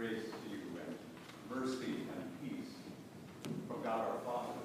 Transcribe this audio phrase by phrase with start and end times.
[0.00, 0.96] Grace to you and
[1.50, 2.72] mercy and peace
[3.68, 4.56] from God our Father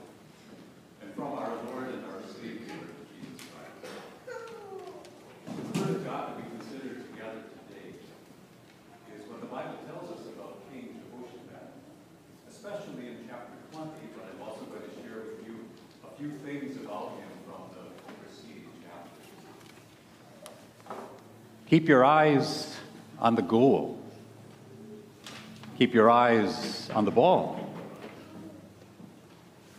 [1.02, 3.92] and from our Lord and our Savior, Jesus Christ.
[4.24, 4.32] The
[5.82, 8.00] word of God that we consider together today
[9.12, 11.68] is what the Bible tells us about King Jehoshaphat,
[12.50, 15.68] especially in chapter 20, but I'm also going to share with you
[16.08, 17.84] a few things about him from the
[18.24, 19.28] preceding chapters.
[21.68, 22.74] Keep your eyes
[23.20, 24.00] on the goal.
[25.78, 27.60] Keep your eyes on the ball.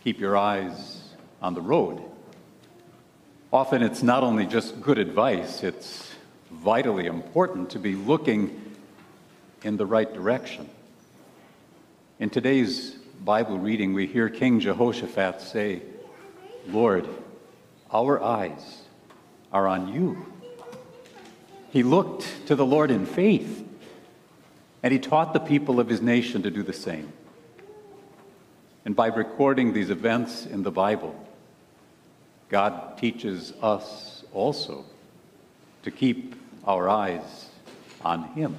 [0.03, 1.01] Keep your eyes
[1.41, 2.03] on the road.
[3.51, 6.13] Often it's not only just good advice, it's
[6.51, 8.75] vitally important to be looking
[9.63, 10.69] in the right direction.
[12.19, 12.91] In today's
[13.25, 15.81] Bible reading, we hear King Jehoshaphat say,
[16.67, 17.07] Lord,
[17.91, 18.83] our eyes
[19.51, 20.27] are on you.
[21.71, 23.66] He looked to the Lord in faith
[24.83, 27.11] and he taught the people of his nation to do the same.
[28.85, 31.15] And by recording these events in the Bible,
[32.49, 34.85] God teaches us also
[35.83, 37.49] to keep our eyes
[38.03, 38.55] on him.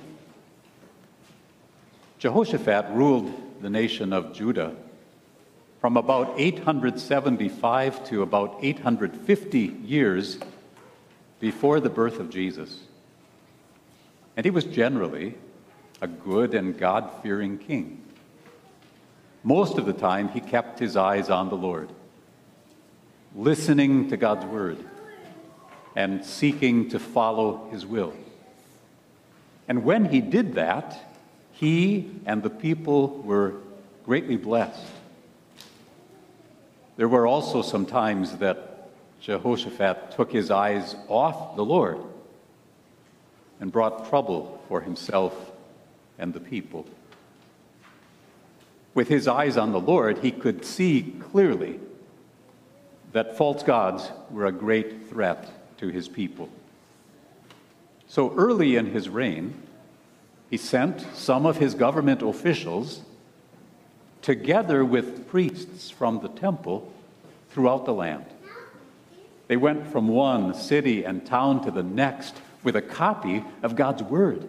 [2.19, 3.33] Jehoshaphat ruled
[3.63, 4.75] the nation of Judah
[5.81, 10.39] from about 875 to about 850 years
[11.41, 12.81] before the birth of Jesus.
[14.37, 15.37] And he was generally
[16.01, 18.03] a good and God fearing king.
[19.43, 21.91] Most of the time, he kept his eyes on the Lord,
[23.35, 24.79] listening to God's word
[25.97, 28.13] and seeking to follow his will.
[29.67, 31.15] And when he did that,
[31.53, 33.55] he and the people were
[34.05, 34.87] greatly blessed.
[36.97, 41.99] There were also some times that Jehoshaphat took his eyes off the Lord
[43.61, 45.48] and brought trouble for himself
[46.19, 46.87] and the people.
[48.95, 51.79] With his eyes on the Lord, he could see clearly
[53.13, 55.49] that false gods were a great threat
[55.79, 56.49] to his people.
[58.09, 59.63] So early in his reign,
[60.51, 63.03] he sent some of his government officials,
[64.23, 66.93] together with priests from the temple,
[67.51, 68.25] throughout the land.
[69.47, 74.03] They went from one city and town to the next with a copy of God's
[74.03, 74.49] word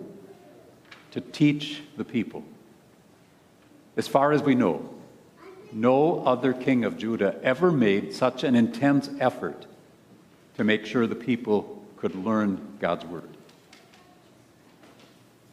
[1.12, 2.44] to teach the people.
[3.98, 4.90] As far as we know,
[5.72, 9.66] no other king of Judah ever made such an intense effort
[10.58, 13.30] to make sure the people could learn God's word.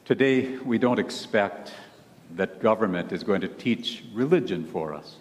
[0.05, 1.73] Today, we don't expect
[2.37, 5.17] that government is going to teach religion for us.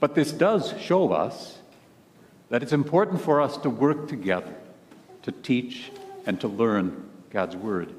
[0.00, 1.58] But this does show us
[2.50, 4.54] that it's important for us to work together
[5.22, 5.90] to teach
[6.24, 7.92] and to learn God's word.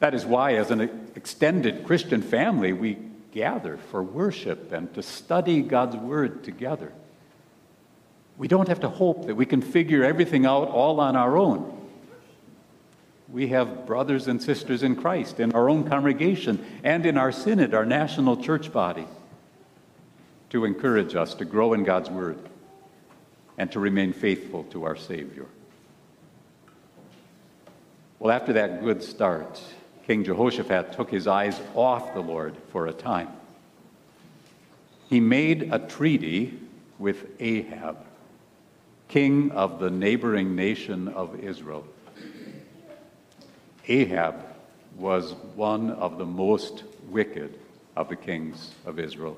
[0.00, 2.98] That is why, as an extended Christian family, we
[3.32, 6.92] gather for worship and to study God's Word together.
[8.36, 11.74] We don't have to hope that we can figure everything out all on our own.
[13.28, 17.74] We have brothers and sisters in Christ in our own congregation and in our synod,
[17.74, 19.06] our national church body,
[20.50, 22.38] to encourage us to grow in God's Word
[23.58, 25.46] and to remain faithful to our Savior.
[28.20, 29.60] Well, after that good start,
[30.08, 33.28] King Jehoshaphat took his eyes off the Lord for a time.
[35.10, 36.58] He made a treaty
[36.98, 37.98] with Ahab,
[39.08, 41.86] king of the neighboring nation of Israel.
[43.86, 44.46] Ahab
[44.96, 47.58] was one of the most wicked
[47.94, 49.36] of the kings of Israel.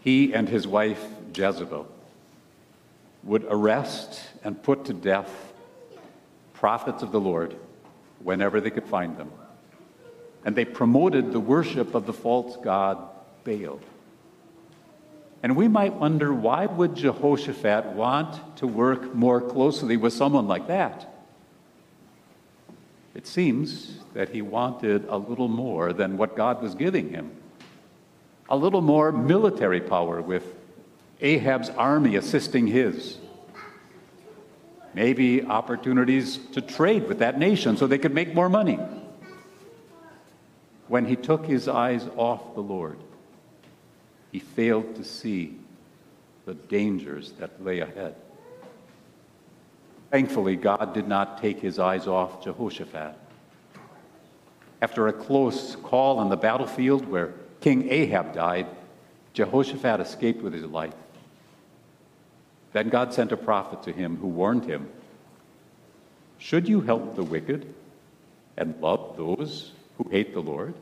[0.00, 1.04] He and his wife
[1.34, 1.86] Jezebel
[3.22, 5.52] would arrest and put to death
[6.54, 7.54] prophets of the Lord
[8.22, 9.30] whenever they could find them.
[10.44, 12.98] And they promoted the worship of the false god
[13.44, 13.80] Baal.
[15.42, 20.66] And we might wonder why would Jehoshaphat want to work more closely with someone like
[20.68, 21.12] that?
[23.14, 27.30] It seems that he wanted a little more than what God was giving him.
[28.48, 30.44] A little more military power with
[31.20, 33.18] Ahab's army assisting his
[34.96, 38.78] maybe opportunities to trade with that nation so they could make more money.
[40.88, 42.96] When he took his eyes off the Lord,
[44.32, 45.58] he failed to see
[46.46, 48.14] the dangers that lay ahead.
[50.10, 53.18] Thankfully, God did not take his eyes off Jehoshaphat.
[54.80, 58.66] After a close call on the battlefield where King Ahab died,
[59.34, 60.94] Jehoshaphat escaped with his life.
[62.76, 64.90] Then God sent a prophet to him who warned him
[66.36, 67.72] Should you help the wicked
[68.58, 70.74] and love those who hate the Lord?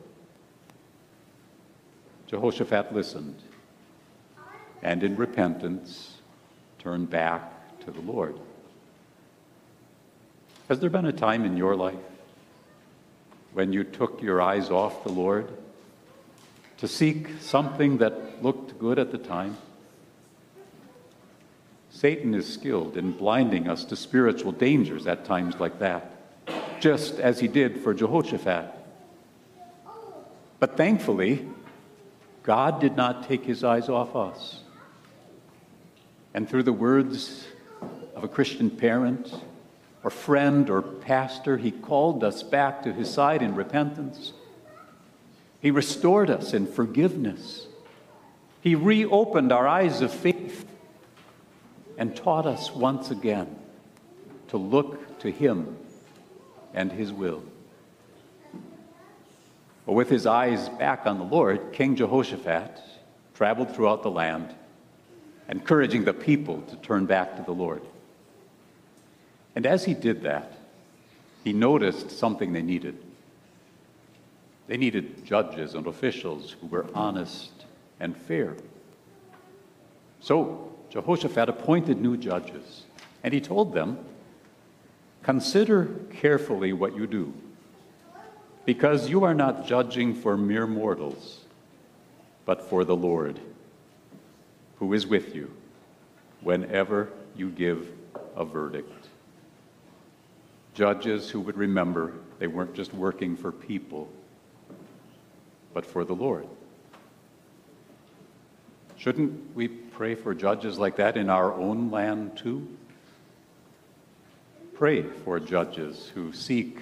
[2.27, 3.41] Jehoshaphat listened
[4.83, 6.17] and in repentance
[6.79, 8.37] turned back to the Lord.
[10.67, 11.95] Has there been a time in your life
[13.53, 15.49] when you took your eyes off the Lord
[16.75, 19.55] to seek something that looked good at the time?
[21.95, 26.11] Satan is skilled in blinding us to spiritual dangers at times like that,
[26.81, 28.65] just as he did for Jehoshaphat.
[30.59, 31.47] But thankfully,
[32.43, 34.59] God did not take his eyes off us.
[36.33, 37.47] And through the words
[38.13, 39.33] of a Christian parent,
[40.03, 44.33] or friend, or pastor, he called us back to his side in repentance.
[45.61, 47.67] He restored us in forgiveness.
[48.59, 50.65] He reopened our eyes of faith
[51.97, 53.55] and taught us once again
[54.49, 55.77] to look to him
[56.73, 57.43] and his will.
[59.85, 62.81] But with his eyes back on the Lord, King Jehoshaphat
[63.35, 64.53] traveled throughout the land,
[65.47, 67.81] encouraging the people to turn back to the Lord.
[69.55, 70.57] And as he did that,
[71.43, 72.97] he noticed something they needed.
[74.67, 77.51] They needed judges and officials who were honest
[77.99, 78.55] and fair.
[80.25, 82.85] So Jehoshaphat appointed new judges,
[83.23, 83.99] and he told them,
[85.21, 87.31] Consider carefully what you do
[88.65, 91.41] because you are not judging for mere mortals,
[92.43, 93.39] but for the Lord,
[94.77, 95.51] who is with you
[96.41, 97.87] whenever you give
[98.35, 99.09] a verdict.
[100.73, 104.09] Judges who would remember they weren't just working for people,
[105.71, 106.47] but for the Lord.
[108.97, 112.67] Shouldn't we pray for judges like that in our own land too?
[114.73, 116.79] Pray for judges who seek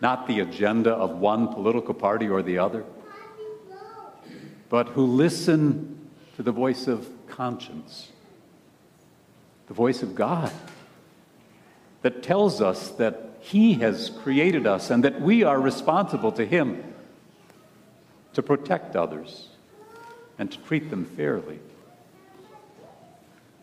[0.00, 2.84] not the agenda of one political party or the other,
[4.68, 8.10] but who listen to the voice of conscience,
[9.68, 10.50] the voice of God
[12.02, 16.92] that tells us that He has created us and that we are responsible to Him
[18.32, 19.48] to protect others
[20.40, 21.60] and to treat them fairly.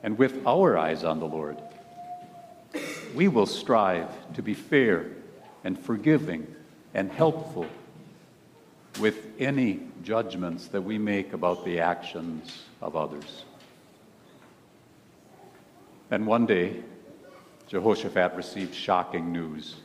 [0.03, 1.57] And with our eyes on the Lord,
[3.15, 5.07] we will strive to be fair
[5.63, 6.45] and forgiving
[6.93, 7.65] and helpful
[8.99, 13.45] with any judgments that we make about the actions of others.
[16.11, 16.83] And one day,
[17.69, 19.77] Jehoshaphat received shocking news.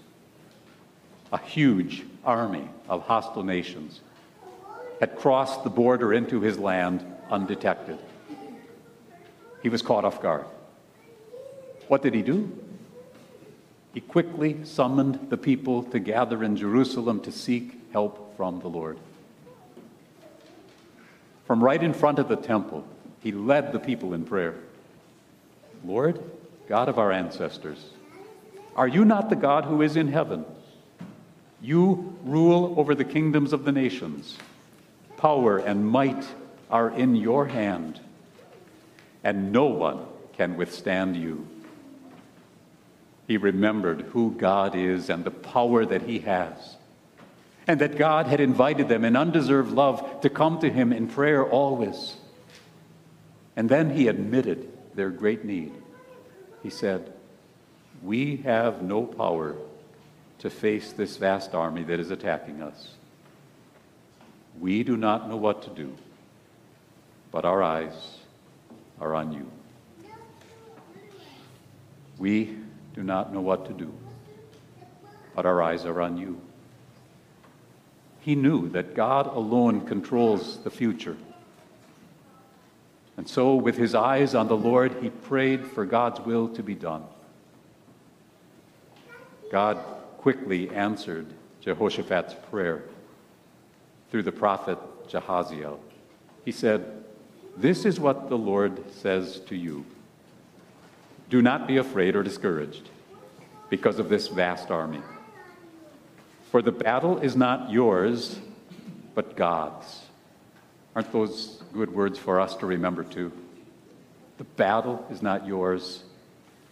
[1.32, 4.00] A huge army of hostile nations
[5.00, 7.99] had crossed the border into his land undetected.
[9.62, 10.44] He was caught off guard.
[11.88, 12.52] What did he do?
[13.99, 18.96] he quickly summoned the people to gather in Jerusalem to seek help from the Lord.
[21.46, 22.87] From right in front of the temple,
[23.25, 24.55] he led the people in prayer
[25.84, 26.22] Lord,
[26.69, 27.87] God of our ancestors,
[28.76, 30.44] are you not the God who is in heaven?
[31.60, 34.38] You rule over the kingdoms of the nations.
[35.16, 36.25] Power and might
[36.70, 37.99] are in your hand,
[39.25, 40.06] and no one
[40.37, 41.47] can withstand you.
[43.26, 46.76] He remembered who God is and the power that He has.
[47.67, 51.46] And that God had invited them in undeserved love to come to Him in prayer
[51.46, 52.17] always.
[53.55, 55.72] And then He admitted their great need.
[56.63, 57.13] He said,
[58.03, 59.56] We have no power
[60.39, 62.94] to face this vast army that is attacking us.
[64.58, 65.94] We do not know what to do,
[67.31, 68.18] but our eyes
[69.00, 69.50] are on you.
[72.19, 72.56] We
[72.94, 73.93] do not know what to do,
[75.34, 76.40] but our eyes are on you.
[78.20, 81.17] He knew that God alone controls the future.
[83.17, 86.74] And so, with his eyes on the Lord, he prayed for God's will to be
[86.74, 87.05] done.
[89.50, 89.78] God
[90.19, 91.26] quickly answered
[91.60, 92.82] Jehoshaphat's prayer
[94.10, 94.78] through the prophet
[95.08, 95.78] Jahaziel.
[96.44, 97.05] He said,
[97.60, 99.84] This is what the Lord says to you.
[101.29, 102.88] Do not be afraid or discouraged
[103.69, 105.03] because of this vast army.
[106.53, 108.38] For the battle is not yours,
[109.17, 110.03] but God's.
[110.94, 113.32] Aren't those good words for us to remember too?
[114.36, 116.05] The battle is not yours,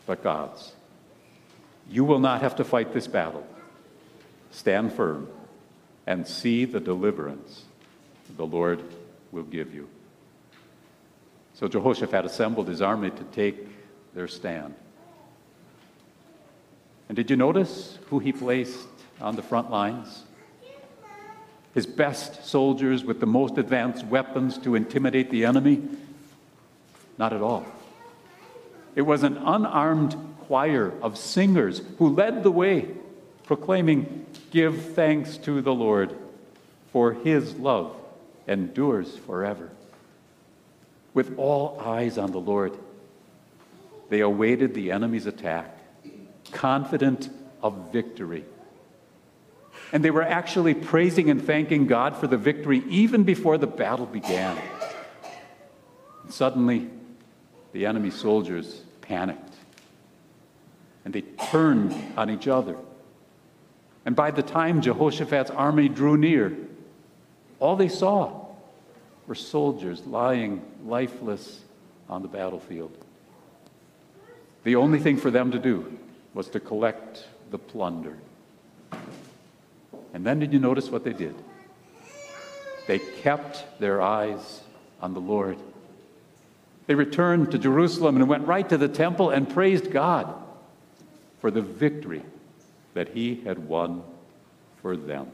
[0.07, 0.73] but God's.
[1.90, 3.45] You will not have to fight this battle.
[4.52, 5.26] Stand firm
[6.07, 7.64] and see the deliverance
[8.37, 8.81] the Lord
[9.33, 9.88] will give you.
[11.57, 13.57] So Jehoshaphat assembled his army to take
[14.15, 14.75] their stand.
[17.09, 18.87] And did you notice who he placed
[19.21, 20.23] on the front lines?
[21.77, 25.83] his best soldiers with the most advanced weapons to intimidate the enemy?
[27.19, 27.67] Not at all.
[28.95, 32.89] It was an unarmed choir of singers who led the way,
[33.45, 36.17] proclaiming, Give thanks to the Lord,
[36.93, 37.95] for his love
[38.49, 39.71] endures forever.
[41.17, 42.77] With all eyes on the Lord,
[44.11, 45.75] they awaited the enemy's attack,
[46.53, 47.31] confident
[47.63, 48.45] of victory.
[49.95, 54.05] And they were actually praising and thanking God for the victory even before the battle
[54.05, 54.59] began.
[56.23, 56.91] And suddenly,
[57.73, 59.55] the enemy soldiers panicked
[61.07, 62.77] and they turned on each other.
[64.05, 66.55] And by the time Jehoshaphat's army drew near,
[67.59, 68.46] all they saw
[69.26, 71.61] were soldiers lying lifeless
[72.09, 72.97] on the battlefield.
[74.64, 75.99] The only thing for them to do
[76.35, 78.16] was to collect the plunder.
[80.12, 81.35] And then did you notice what they did?
[82.87, 84.61] They kept their eyes
[85.00, 85.59] on the Lord.
[86.87, 90.33] They returned to Jerusalem and went right to the temple and praised God
[91.40, 92.23] for the victory
[92.95, 94.02] that he had won
[94.80, 95.28] for them.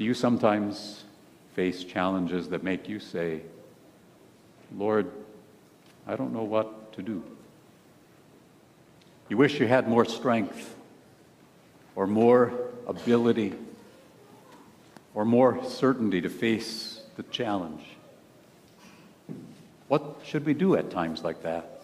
[0.00, 1.04] Do you sometimes
[1.52, 3.42] face challenges that make you say,
[4.74, 5.10] Lord,
[6.06, 7.22] I don't know what to do?
[9.28, 10.74] You wish you had more strength
[11.96, 13.52] or more ability
[15.12, 17.84] or more certainty to face the challenge.
[19.88, 21.82] What should we do at times like that?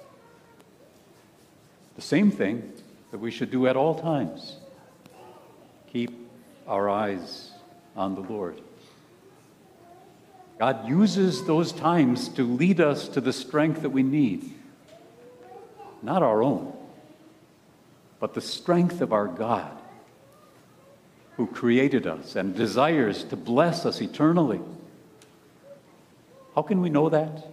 [1.97, 2.73] The same thing
[3.11, 4.57] that we should do at all times
[5.93, 6.31] keep
[6.67, 7.51] our eyes
[7.97, 8.61] on the Lord.
[10.59, 14.55] God uses those times to lead us to the strength that we need,
[16.03, 16.77] not our own
[18.19, 19.77] but the strength of our God
[21.37, 24.61] who created us and desires to bless us eternally.
[26.55, 27.47] How can we know that?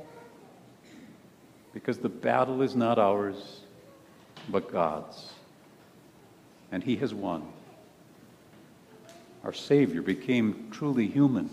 [1.73, 3.59] Because the battle is not ours,
[4.50, 5.31] but God's.
[6.71, 7.45] And He has won.
[9.43, 11.50] Our Savior became truly human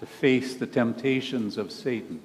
[0.00, 2.20] to face the temptations of Satan.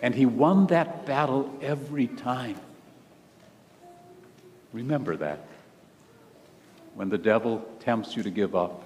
[0.00, 2.56] And He won that battle every time.
[4.72, 5.40] Remember that.
[6.94, 8.84] When the devil tempts you to give up,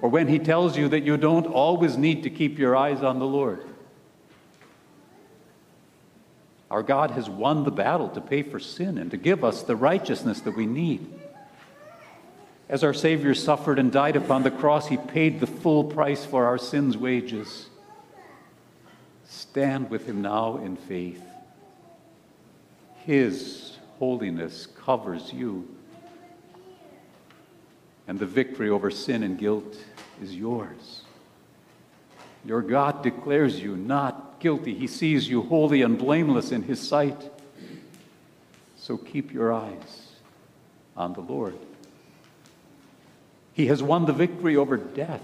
[0.00, 3.18] or when he tells you that you don't always need to keep your eyes on
[3.18, 3.62] the Lord.
[6.70, 9.76] Our God has won the battle to pay for sin and to give us the
[9.76, 11.15] righteousness that we need.
[12.68, 16.46] As our Savior suffered and died upon the cross, He paid the full price for
[16.46, 17.68] our sins' wages.
[19.24, 21.22] Stand with Him now in faith.
[23.04, 25.68] His holiness covers you.
[28.08, 29.76] And the victory over sin and guilt
[30.20, 31.02] is yours.
[32.44, 34.74] Your God declares you not guilty.
[34.74, 37.30] He sees you holy and blameless in His sight.
[38.76, 40.12] So keep your eyes
[40.96, 41.56] on the Lord.
[43.56, 45.22] He has won the victory over death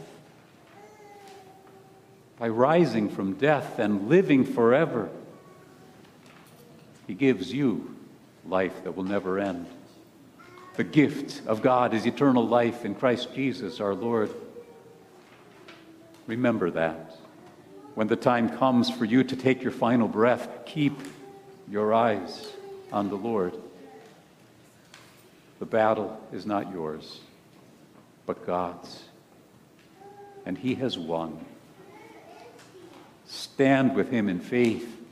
[2.39, 5.11] by rising from death and living forever.
[7.07, 7.95] He gives you
[8.47, 9.67] life that will never end.
[10.77, 14.31] The gift of God is eternal life in Christ Jesus our Lord.
[16.27, 17.15] Remember that.
[17.95, 20.99] When the time comes for you to take your final breath, keep
[21.69, 22.51] your eyes
[22.91, 23.59] on the Lord.
[25.59, 27.21] The battle is not yours,
[28.27, 29.05] but God's.
[30.45, 31.45] And He has won.
[33.27, 35.03] Stand with Him in faith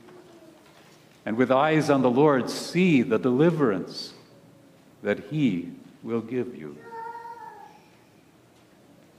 [1.25, 4.13] and with eyes on the Lord, see the deliverance
[5.03, 5.71] that He
[6.03, 6.77] will give you.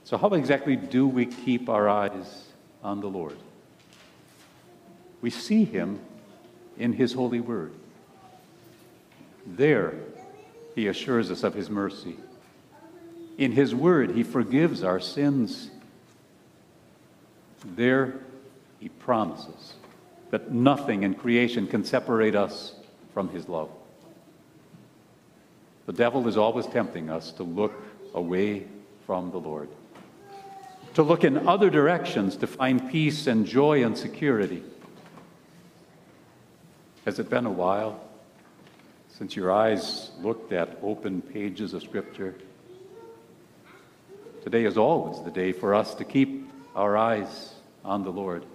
[0.03, 2.47] So, how exactly do we keep our eyes
[2.83, 3.37] on the Lord?
[5.21, 5.99] We see Him
[6.77, 7.73] in His holy word.
[9.45, 9.93] There,
[10.75, 12.17] He assures us of His mercy.
[13.37, 15.69] In His word, He forgives our sins.
[17.65, 18.15] There,
[18.79, 19.73] He promises
[20.33, 22.73] that nothing in creation can separate us
[23.13, 23.69] from his love.
[25.85, 27.71] The devil is always tempting us to look
[28.15, 28.65] away
[29.05, 29.69] from the Lord,
[30.95, 34.63] to look in other directions to find peace and joy and security.
[37.05, 38.01] Has it been a while
[39.09, 42.33] since your eyes looked at open pages of Scripture?
[44.43, 47.53] Today is always the day for us to keep our eyes
[47.85, 48.45] on the Lord.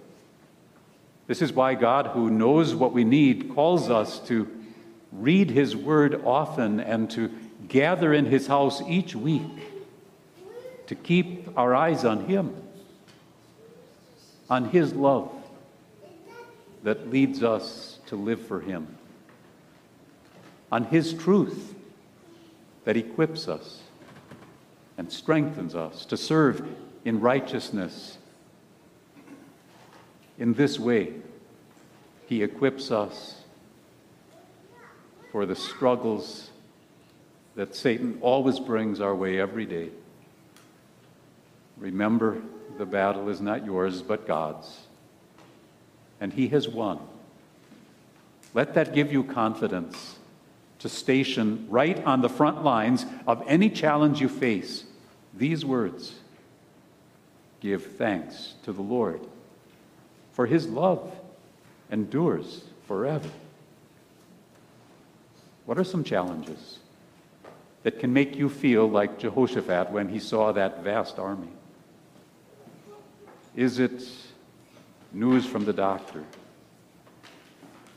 [1.25, 4.47] This is why God, who knows what we need, calls us to
[5.11, 7.31] read His Word often and to
[7.67, 9.41] gather in his house each week
[10.87, 12.55] to keep our eyes on him,
[14.49, 15.31] on his love
[16.83, 18.97] that leads us to live for him,
[20.71, 21.75] on his truth
[22.85, 23.81] that equips us
[24.99, 26.67] and strengthens us to serve
[27.05, 28.17] in righteousness.
[30.37, 31.13] In this way,
[32.27, 33.41] he equips us
[35.31, 36.49] for the struggles
[37.55, 39.87] that Satan always brings our way every day.
[41.77, 42.41] Remember,
[42.77, 44.81] the battle is not yours, but God's.
[46.19, 46.99] And He has won.
[48.53, 50.17] Let that give you confidence
[50.79, 54.83] to station right on the front lines of any challenge you face
[55.33, 56.13] these words
[57.59, 59.19] Give thanks to the Lord,
[60.31, 61.11] for His love
[61.91, 63.29] endures forever.
[65.65, 66.79] What are some challenges
[67.83, 71.51] that can make you feel like Jehoshaphat when he saw that vast army?
[73.55, 74.03] Is it
[75.11, 76.23] news from the doctor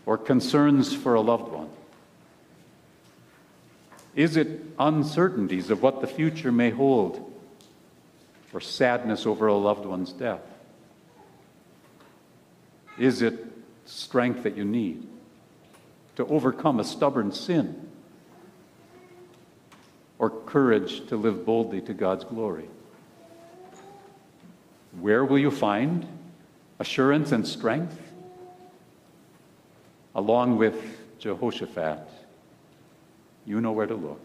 [0.07, 1.71] or concerns for a loved one?
[4.15, 7.33] Is it uncertainties of what the future may hold
[8.53, 10.43] or sadness over a loved one's death?
[12.99, 13.47] Is it
[13.87, 15.09] strength that you need?
[16.17, 17.89] to overcome a stubborn sin,
[20.19, 22.69] or courage to live boldly to God's glory?
[25.01, 26.07] Where will you find
[26.79, 27.99] assurance and strength?
[30.15, 30.77] Along with
[31.19, 32.07] Jehoshaphat,
[33.47, 34.21] you know where to look.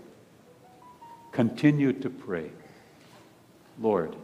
[1.31, 2.51] Continue to pray.
[3.79, 4.15] Lord,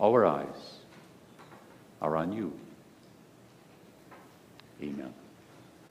[0.00, 0.78] our eyes
[2.00, 2.52] are on you.
[4.82, 5.12] Amen.